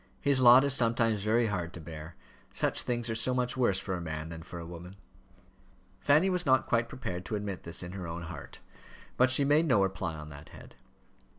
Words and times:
His 0.19 0.41
lot 0.41 0.63
is 0.63 0.73
sometimes 0.73 1.21
very 1.21 1.45
hard 1.45 1.73
to 1.73 1.79
bear: 1.79 2.15
such 2.51 2.81
things 2.81 3.07
are 3.07 3.13
so 3.13 3.35
much 3.35 3.55
worse 3.55 3.77
for 3.79 3.93
a 3.93 4.01
man 4.01 4.29
than 4.29 4.41
for 4.41 4.57
a 4.57 4.65
woman." 4.65 4.95
Fanny 5.99 6.27
was 6.27 6.43
not 6.43 6.65
quite 6.65 6.89
prepared 6.89 7.23
to 7.25 7.35
admit 7.35 7.61
this 7.61 7.83
in 7.83 7.91
her 7.91 8.07
own 8.07 8.23
heart, 8.23 8.61
but 9.15 9.29
she 9.29 9.43
made 9.45 9.67
no 9.67 9.83
reply 9.83 10.15
on 10.15 10.29
that 10.29 10.49
head. 10.49 10.73